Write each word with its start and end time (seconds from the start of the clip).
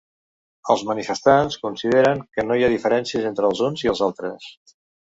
Els 0.73 0.83
manifestants 0.91 1.59
consideren 1.67 2.25
que 2.39 2.47
no 2.49 2.59
hi 2.63 2.67
ha 2.67 2.73
diferències 2.79 3.31
entre 3.35 3.49
els 3.53 3.65
uns 3.71 3.89
i 3.89 3.95
els 3.97 4.07
altres. 4.11 4.53